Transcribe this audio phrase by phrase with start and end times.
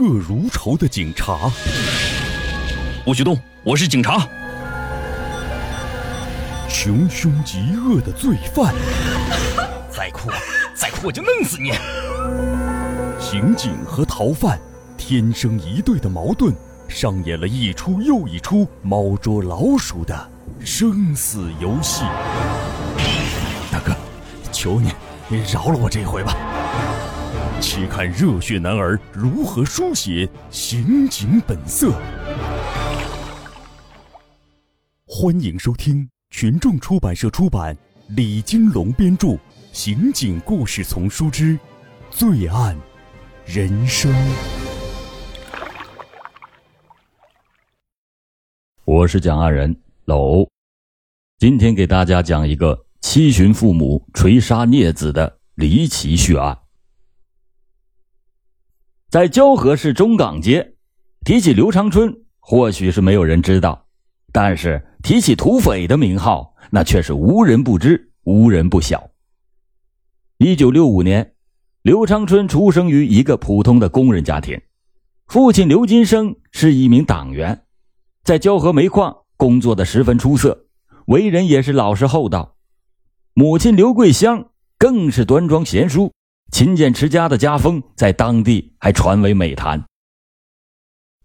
[0.00, 1.50] 恶如仇的警察。
[3.04, 3.38] 不许动！
[3.62, 4.26] 我是警察。
[6.68, 8.74] 穷凶极恶的罪犯。
[9.90, 10.30] 再哭，
[10.74, 11.72] 再哭我就弄死你！
[13.20, 14.58] 刑警和逃犯
[14.96, 16.54] 天生一对的矛盾，
[16.88, 20.30] 上演了一出又一出猫捉老鼠的
[20.64, 22.04] 生死游戏。
[23.70, 23.94] 大哥，
[24.50, 24.92] 求你，
[25.28, 26.34] 你饶了我这一回吧。
[27.60, 31.92] 且看热血男儿如何书写刑警本色。
[35.04, 37.76] 欢迎收听群众出版社出版、
[38.08, 39.28] 李金龙编著
[39.72, 41.58] 《刑警故事丛书之
[42.10, 42.74] 罪案
[43.44, 44.10] 人生》。
[48.86, 50.50] 我是讲案人老欧，
[51.38, 56.56] 今天给大家讲一个七旬父母锤杀孽子的离奇血案。
[59.10, 60.74] 在蛟河市中港街，
[61.24, 63.86] 提起刘长春，或许是没有人知道，
[64.32, 69.10] 但是提起土匪的名号，那却是无人不知，无人不晓。
[70.38, 71.34] 一九六五年，
[71.82, 74.60] 刘长春出生于一个普通的工人家庭，
[75.26, 77.64] 父亲刘金生是一名党员，
[78.22, 80.66] 在蛟河煤矿工作的十分出色，
[81.06, 82.54] 为人也是老实厚道。
[83.34, 86.12] 母亲刘桂香更是端庄贤淑。
[86.50, 89.84] 勤俭持家的家风在当地还传为美谈。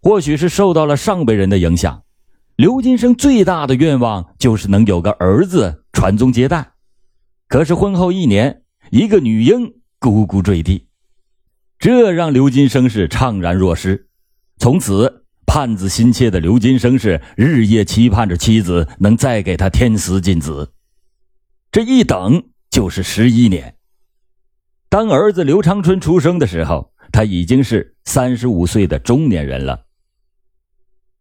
[0.00, 2.02] 或许是受到了上辈人的影响，
[2.56, 6.72] 刘金生最大的愿望就是能有个儿子传宗接代。
[7.48, 10.88] 可是婚后一年，一个女婴咕咕坠地，
[11.78, 14.08] 这让刘金生是怅然若失。
[14.58, 20.72] 从此，盼子心切的刘金生是日夜期盼着妻子能再给他添丝进子。
[21.70, 23.75] 这一等就是十一年。
[24.88, 29.86] 当儿子刘长春出生的时候，他已经是三十五岁的中年人了。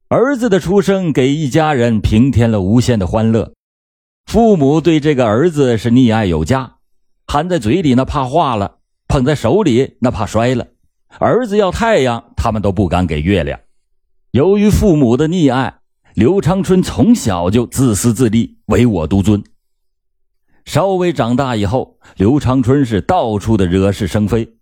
[0.08, 3.54] 儿子的出生给一家人平添了无限的欢乐，
[4.28, 6.76] 父母对这个儿子是溺爱有加，
[7.26, 8.78] 含在嘴里那怕化了，
[9.08, 10.68] 捧在手里那怕摔了。
[11.20, 13.60] 儿子要太阳，他们都不敢给月亮。
[14.32, 15.80] 由于父母的溺爱，
[16.14, 19.44] 刘长春从小就自私自利，唯我独尊。
[20.66, 24.56] 稍微长大以后，刘长春是到处的惹是生非，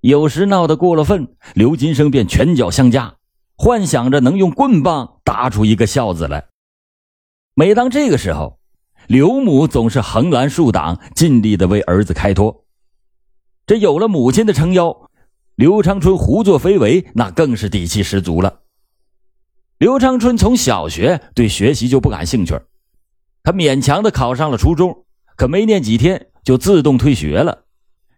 [0.00, 3.16] 有时闹得过了分，刘金生便拳脚相加，
[3.56, 6.46] 幻想着能用棍棒打出一个孝子来。
[7.54, 8.60] 每当这个时候，
[9.08, 12.64] 刘母总是横拦竖挡，尽力的为儿子开脱。
[13.66, 15.10] 这有了母亲的撑腰，
[15.56, 18.60] 刘长春胡作非为，那更是底气十足了。
[19.78, 22.58] 刘长春从小学对学习就不感兴趣，
[23.42, 25.04] 他勉强的考上了初中。
[25.40, 27.64] 可没念几天，就自动退学了，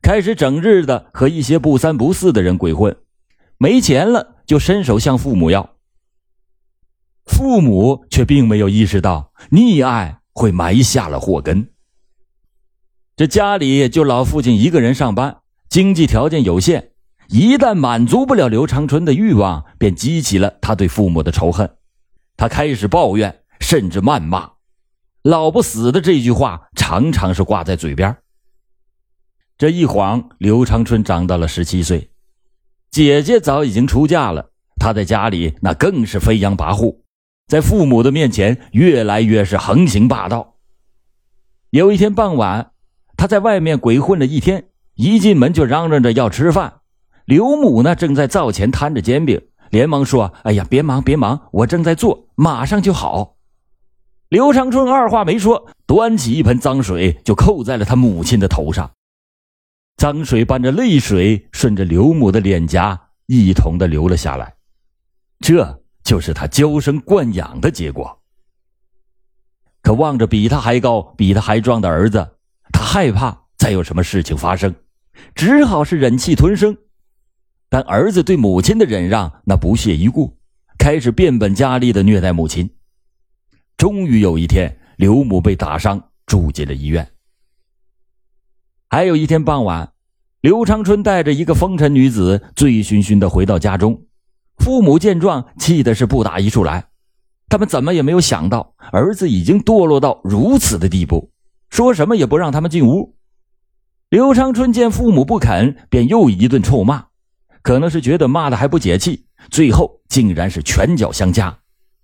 [0.02, 2.96] 开始整日的和一些不三不四的人鬼混，
[3.58, 5.76] 没钱了就伸手向父母要。
[7.24, 11.68] 父母却并没有意识到溺爱会埋下了祸根。
[13.14, 16.90] 这家里就老父亲一个人上班，经济条件有限，
[17.28, 21.70] 一旦满足不了刘长春的欲望，便激起了他对父母的仇恨，
[22.36, 24.50] 他开始抱怨，甚至谩骂。
[25.22, 28.16] 老不死的这句话常常是挂在嘴边。
[29.56, 32.10] 这一晃，刘长春长到了十七岁，
[32.90, 34.50] 姐姐早已经出嫁了，
[34.80, 36.96] 他在家里那更是飞扬跋扈，
[37.46, 40.56] 在父母的面前越来越是横行霸道。
[41.70, 42.72] 有一天傍晚，
[43.16, 46.80] 他在外面鬼混了一天，一进门就嚷嚷着要吃饭。
[47.26, 49.40] 刘母呢正在灶前摊着煎饼，
[49.70, 53.36] 连忙说：“哎呀，别忙别忙，我正在做，马上就好。”
[54.32, 58.90] 刘长春二话没说，端起一盆脏水就扣在了他母亲的头上。
[59.98, 64.54] 脏水伴着泪水，顺着刘母的脸颊一同的流了下来。
[65.40, 68.22] 这就是他娇生惯养的结果。
[69.82, 72.26] 可望着比他还高、比他还壮的儿子，
[72.72, 74.74] 他害怕再有什么事情发生，
[75.34, 76.74] 只好是忍气吞声。
[77.68, 80.38] 但儿子对母亲的忍让那不屑一顾，
[80.78, 82.70] 开始变本加厉的虐待母亲。
[83.82, 87.04] 终于有一天，刘母被打伤，住进了医院。
[88.88, 89.92] 还有一天傍晚，
[90.40, 94.00] 刘长春带着一个风尘女子，醉醺醺的回到家中。
[94.58, 96.90] 父母见状，气的是不打一处来。
[97.48, 101.32] 他们怎么也没有想到，儿子已经堕落到如此的地步，
[101.68, 103.16] 说什么也不让他们进屋。
[104.10, 107.06] 刘长春见父母不肯，便又一顿臭骂，
[107.62, 111.58] 可能是觉得骂的还不解气，最后竟然是拳脚相加。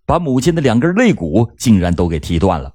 [0.08, 2.72] 把母亲的两根肋骨竟然都给踢断了，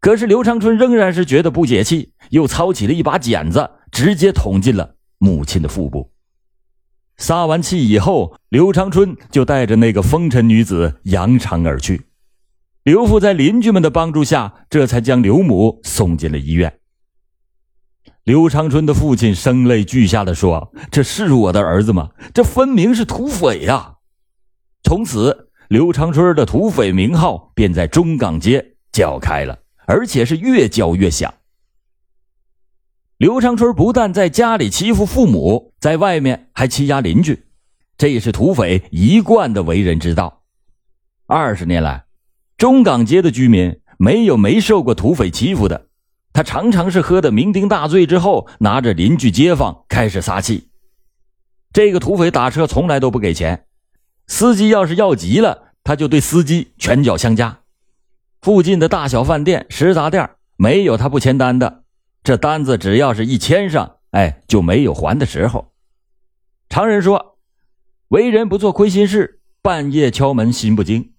[0.00, 6.10] 可是刘长春仍然是觉得不解气，又操起了一把剪子，直接捅进了母亲的腹部。
[7.18, 12.06] 撒完气以后，刘长春就带着那个风尘女子扬长而去。
[12.84, 16.78] 刘父在邻居们的帮助下，这才将刘母送进了医院。
[18.22, 22.08] 刘长春的父亲声泪俱下的说：“这是我的儿子吗？
[22.32, 23.96] 这分明是土匪呀！”
[24.82, 31.32] 从此，刘长春的土匪名号便在中港街叫开了，而且是越叫越响。
[33.16, 37.46] 刘长春不但在家里欺负父母，在外面还欺压邻居，
[37.96, 40.42] 这也是土匪一贯的为人之道。
[41.26, 42.04] 二十年来，
[42.58, 45.88] 中港街的居民没有没受过土匪欺负的。
[46.32, 50.68] 他常常是喝得酩酊大醉之后，拿着邻居街坊开始撒气。
[51.72, 53.66] 这个土匪打车从来都不给钱，
[54.26, 57.60] 司机要是要急了，他就对司机拳脚相加。
[58.40, 61.84] 附近的大小饭店、食杂店没有他不签单的。
[62.22, 65.72] 这单子只要是一签上，哎，就没有还的时候。
[66.68, 67.38] 常人说，
[68.08, 71.12] 为人不做亏心事，半夜敲门心不惊。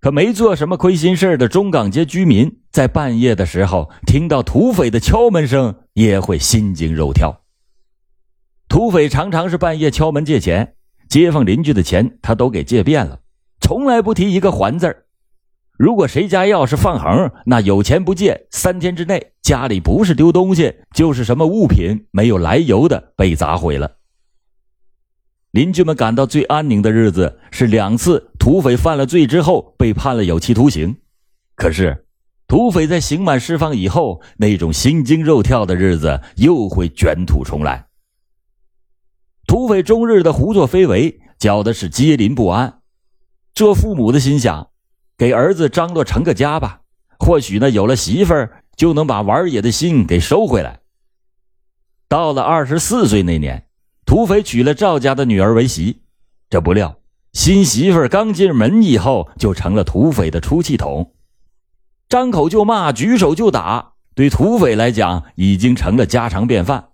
[0.00, 7.42] 可没做什么亏心事的中港街居民，在半夜的时候听到土匪的敲门声，也会心惊肉跳。
[8.68, 10.74] 土匪常常是半夜敲门借钱，
[11.14, 13.20] 街坊邻居的钱他都给借遍了，
[13.60, 15.04] 从来不提一个还字儿。
[15.78, 23.92] 如果谁家要是放横，那有钱不借，三天之内家里不是丢东西，就是什么物品没有来由的被砸毁了。
[25.52, 30.96] 邻居们感到最安宁的日子是两次土匪犯了罪之后被判了有期徒刑，
[31.54, 32.06] 可是
[32.48, 37.86] 土匪在刑满释放以后，那种心惊肉跳的日子又会卷土重来。
[39.46, 42.80] 土匪终日的胡作非为，搅的是街邻不安。
[43.54, 44.68] 做父母的心想。
[45.16, 46.80] 给儿子张罗成个家吧，
[47.20, 50.80] 或许呢，有了媳妇儿就能把玩野的心给收回来。
[52.08, 53.68] 到了二十四岁那年，
[54.04, 56.02] 土匪娶了赵家的女儿为媳，
[56.50, 56.98] 这不料
[57.32, 61.12] 新媳妇儿刚进门以后就成了土匪的出气筒，
[62.08, 66.88] 张口就骂，举手就打，对土匪来讲已经成了家常便饭。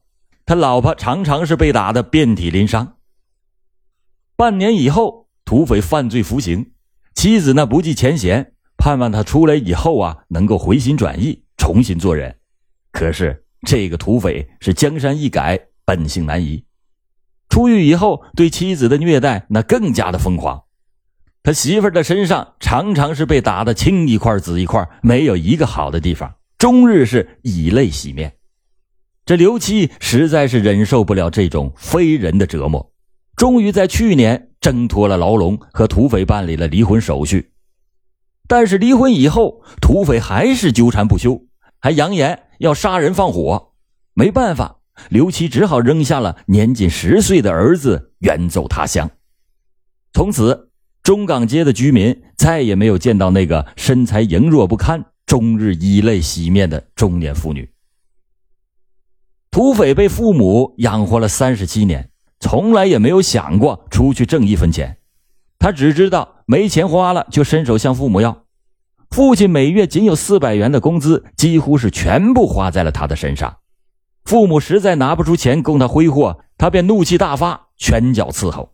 [0.51, 2.97] 他老婆常常是被打得遍体鳞伤。
[4.35, 6.73] 半年以后，土匪犯罪服刑。
[7.15, 12.37] 妻子呢不计前嫌，盼望他出来以后啊，能够回心转意，重新做人。
[12.91, 16.65] 可是这个土匪是江山易改，本性难移。
[17.49, 20.65] 出狱以后，对妻子的虐待那更加的疯狂。
[21.45, 28.35] 他媳妇的身上常常是被打的青一块紫一块，没有一个好的地方，终日是以泪洗面。
[29.31, 32.91] 这刘七实在是忍受不了这种非人的折磨，
[33.37, 34.49] 终于在去年。
[34.61, 37.53] 挣脱了牢笼，和土匪办理了离婚手续。
[38.49, 41.45] 但是离婚以后，土匪还是纠缠不休，
[41.79, 43.71] 还扬言要杀人放火。
[44.15, 44.81] 没办法，
[45.11, 49.09] 刘七只好扔下了年仅十岁的儿子，远走他乡。
[50.13, 50.71] 从此，
[51.05, 57.71] 中港街的居民再也没有见到那个身材羸弱不堪、终日以泪洗面的中年妇女。
[59.51, 62.11] 土匪被父母养活了三十七年。
[62.43, 64.97] 从来也没有想过出去挣一分钱，
[65.59, 68.45] 他只知道没钱花了就伸手向父母要。
[69.11, 73.59] 父亲每月仅有四百元的工资，几乎是全部花在了他的身上。
[74.25, 78.73] 父母实在拿不出钱供他挥霍，他便怒气大发，拳脚伺候。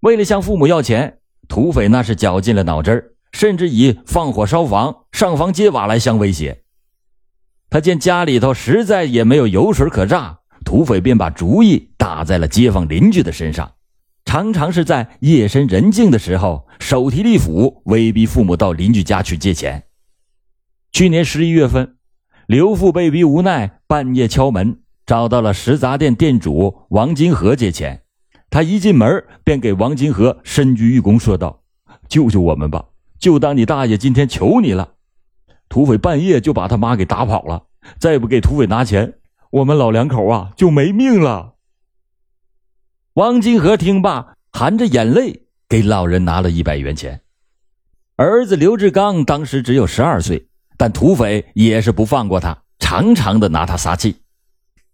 [0.00, 6.63] 为了向父母要钱，土匪那是绞尽了脑汁甚至以放火烧房、上房揭瓦来相威胁。
[7.74, 10.38] 他见家里头实在也没有油水可榨。
[10.64, 13.72] 土匪便把主意打在了街坊邻居的身上，
[14.24, 19.82] 常常是在夜深人静的时候，手提利斧威逼父母到邻居家去借钱。
[20.92, 21.96] 去年十一月份，
[22.46, 28.02] 刘父被逼无奈，半夜敲门，找到了食杂店店主王金河借钱。
[28.50, 31.64] 他一进门便给王金河深鞠一躬，说道
[32.08, 32.84] ：“救救我们吧，
[33.18, 34.92] 就当你大爷今天求你了。”
[35.74, 37.64] 土匪半夜就把他妈给打跑了，
[37.98, 39.14] 再不给土匪拿钱。
[39.50, 41.54] 我们老两口啊，就没命了。
[43.14, 47.22] 王金河听罢，含着眼泪给老人拿了一百元钱。
[48.14, 54.18] 儿子刘志刚当时只有十二岁，但土匪也是不放过他，常常的拿他撒气。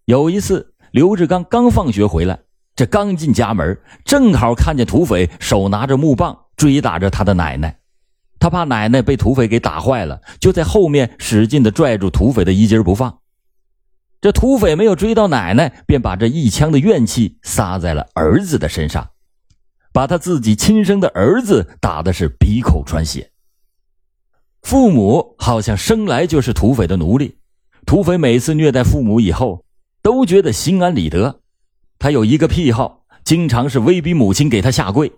[0.06, 2.40] 有一次，刘志刚刚放学回来，
[2.74, 7.79] 这刚进家门，正好看见土匪手拿着木棒追打着他的奶奶，
[8.40, 13.18] 他怕奶奶被土匪给打坏了，就在后面使劲的拽住土匪的衣襟不放。
[14.20, 19.10] 这土匪没有追到奶奶，便把这一腔的怨气撒在了儿子的身上，
[19.92, 23.30] 把他自己亲生的儿子打的是鼻口穿血。
[24.62, 27.38] 父母好像生来就是土匪的奴隶，
[27.86, 29.64] 土匪每次虐待父母以后，
[30.02, 31.40] 都觉得心安理得。
[31.98, 35.12] 他有一个癖好，经常是威逼母亲给他下跪。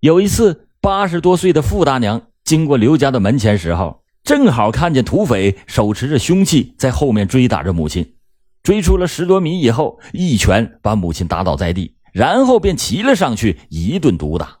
[0.00, 8.14] 有一次，八十多岁的傅大娘经过刘家的门前时候，正好看见土匪手持着凶器在后面追打着母亲，
[8.62, 14.58] 追出了十多米以后，一拳把母亲打倒在地，然后便骑了上去一顿毒打。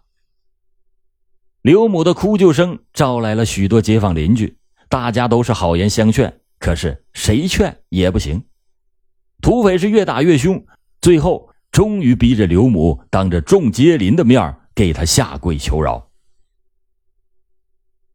[1.62, 4.56] 刘母的哭救声招来了许多街坊邻居，
[4.88, 8.42] 大家都是好言相劝，可是谁劝也不行。
[9.40, 10.64] 土匪是越打越凶，
[11.00, 16.07] 最后终于逼着刘母当着众街邻的面给他下跪求饶。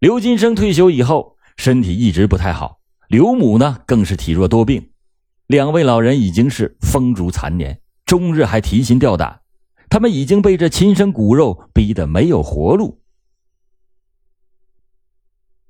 [0.03, 4.89] 刘金生退休以后，身体一直不太好，刘母呢更是体弱多病，
[5.47, 9.39] 两位老人已经是风烛残年，终日还提心吊胆，
[9.89, 12.99] 他们已经被这亲生骨肉逼得没有活路。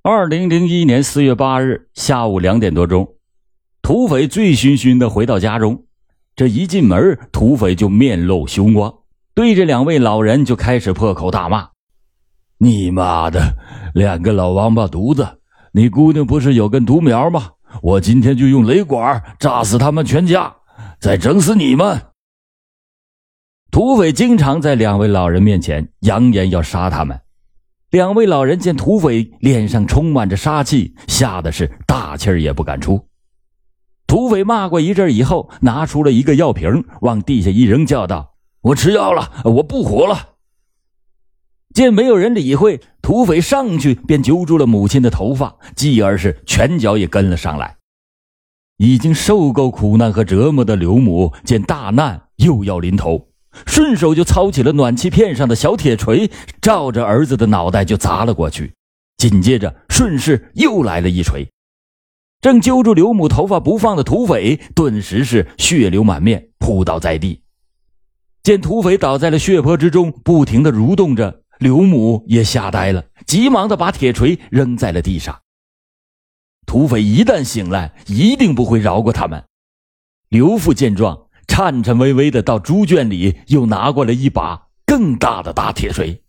[0.02, 3.08] 二零零一年四月八日下午两点多钟。
[3.84, 5.86] 土匪醉醺醺的回到家中，
[6.36, 8.92] 这一进门，土匪就面露凶光，
[9.36, 11.70] 对着两位老人就开始破口大骂
[12.64, 13.58] ：“你妈的，
[13.94, 15.28] 两个老王八犊子！
[15.74, 17.50] 你姑娘不是有根独苗吗？
[17.82, 20.56] 我今天就用雷管炸死他们全家，
[20.98, 22.02] 再整死你们！”
[23.70, 27.20] 土匪经常在两位老人面前扬言要杀他们，
[27.90, 33.06] 两位老人见土匪脸上充满着杀气，吓得是大气儿也不敢出。
[34.08, 40.30] 土匪骂过一阵以后，拿出了一个药瓶，往地下一扔，叫道：“我吃药了，我不活了。”
[41.74, 47.78] 见没有人理会，土匪上去便揪住了母亲的头发，继而是拳脚也跟了上来。
[48.78, 53.30] 已经受够苦难和折磨的刘母见大难又要临头，
[53.66, 56.30] 顺手就操起了暖气片上的小铁锤，
[56.62, 58.74] 照着儿子的脑袋就砸了过去，
[59.18, 61.48] 紧接着顺势又来了一锤。
[62.42, 67.42] 正揪住刘母头发不放的土匪，顿时是血流满面，扑倒在地。
[68.44, 75.40] 见土匪倒在了血泊之中，不停的蠕动着，刘母也吓呆了，急忙的把铁锤扔在了地上。
[76.66, 79.46] 土匪一旦醒来，一定不会饶过他们。
[80.28, 86.22] 刘父见状，颤颤巍巍的到猪圈里，又拿过来一把更大的大铁锤。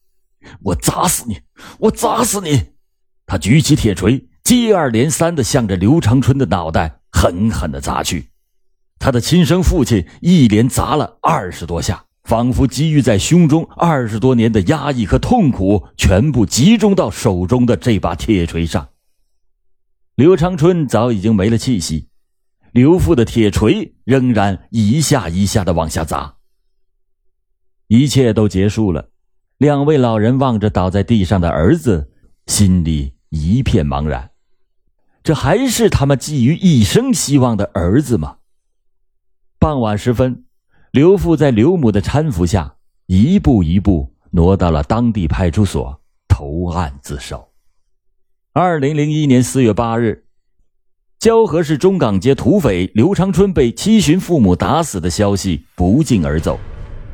[0.63, 1.41] 我砸死你！
[1.81, 2.75] 我砸死你！
[3.27, 4.29] 他举起铁锤。
[4.45, 8.29] 接二连三的向着刘长春的脑袋狠狠的砸去，
[8.99, 18.89] 他的亲生父亲一连砸了二十多下，仿佛积郁在胸中二十多年的压抑和痛苦全部集中到手中的这把铁锤上。
[20.15, 22.09] 刘长春早已经没了气息，
[22.73, 26.37] 刘父的铁锤仍然一下一下的往下砸。
[27.89, 29.11] 一切都结束了，
[29.59, 32.11] 两位老人望着倒在地上的儿子，
[32.47, 34.31] 心里一片茫然。
[35.23, 38.39] 这还是他们寄予一生希望的儿子吗？
[39.59, 40.45] 傍晚时分，
[40.95, 42.73] 刘父在刘母的搀扶下，
[43.07, 47.49] 一步一步挪到了当地派出所投案自首。
[48.53, 50.23] 二零零一年四月八日，
[51.19, 56.61] 蛟河市中港街土匪刘长春被七旬父母打死的消息不胫而走，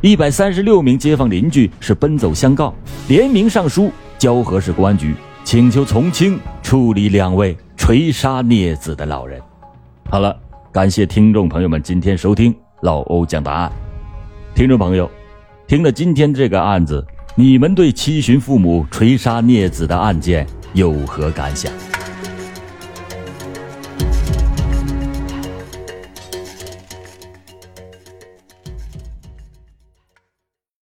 [0.02, 2.74] 一百三十六名街坊邻居是奔走相告，
[3.08, 7.56] 联名上书蛟河市公安局，请求从轻处理两位。
[7.78, 9.40] 锤杀孽子的老人，
[10.10, 10.38] 好了，
[10.70, 13.72] 感谢听众朋友们今天收听老欧讲答案。
[14.54, 15.10] 听众朋友，
[15.66, 21.72] 听了今天这个案子，你们对七旬父母锤杀孽子的案件有何感想？